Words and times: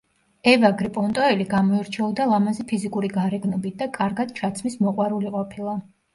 ევაგრე 0.51 0.87
პონტოელი 0.95 1.45
გამოირჩეოდა 1.51 2.25
ლამაზი 2.31 2.65
ფიზიკური 2.73 3.13
გარეგნობით 3.19 3.79
და 3.83 3.91
კარგად 4.01 4.35
ჩაცმის 4.43 4.81
მოყვარული 4.89 5.37
ყოფილა. 5.39 5.79